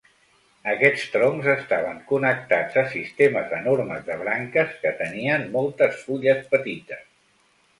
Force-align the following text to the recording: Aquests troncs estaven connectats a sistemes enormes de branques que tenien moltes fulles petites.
Aquests 0.69 1.01
troncs 1.15 1.49
estaven 1.51 1.99
connectats 2.11 2.79
a 2.83 2.83
sistemes 2.95 3.53
enormes 3.59 4.03
de 4.09 4.17
branques 4.23 4.73
que 4.87 4.95
tenien 5.03 5.47
moltes 5.59 6.03
fulles 6.09 6.45
petites. 6.57 7.07